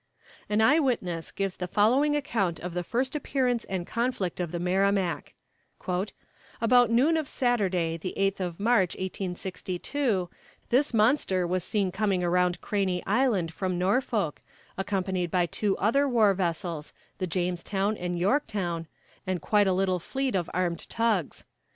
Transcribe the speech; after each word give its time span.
An 0.49 0.61
eye 0.61 0.79
witness 0.79 1.29
gives 1.29 1.57
the 1.57 1.67
following 1.67 2.15
account 2.15 2.59
of 2.59 2.73
the 2.73 2.81
first 2.83 3.15
appearance 3.15 3.65
and 3.65 3.85
conflict 3.85 4.39
of 4.39 4.51
the 4.51 4.59
Merrimac: 4.59 5.35
"About 6.59 6.89
noon 6.89 7.17
of 7.17 7.27
Saturday, 7.27 7.97
the 7.97 8.17
eighth 8.17 8.41
of 8.41 8.59
March, 8.59 8.95
1862, 8.95 10.27
this 10.69 10.91
monster 10.91 11.45
was 11.45 11.63
seen 11.63 11.91
coming 11.91 12.23
around 12.23 12.61
Craney 12.61 13.05
Island 13.05 13.53
from 13.53 13.77
Norfolk, 13.77 14.41
accompanied 14.75 15.29
by 15.29 15.45
two 15.45 15.77
other 15.77 16.09
war 16.09 16.33
vessels, 16.33 16.93
the 17.19 17.27
Jamestown 17.27 17.95
and 17.95 18.17
Yorktown, 18.17 18.87
and 19.27 19.39
quite 19.39 19.67
a 19.67 19.71
little 19.71 19.99
fleet 19.99 20.33
of 20.35 20.49
armed 20.51 20.89
tugs. 20.89 21.45